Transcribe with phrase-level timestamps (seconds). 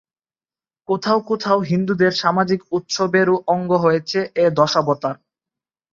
[0.87, 5.15] কোথাও কোথাও হিন্দুদের সামাজিক উৎসবেরও অঙ্গ হয়েছে এ দশাবতার।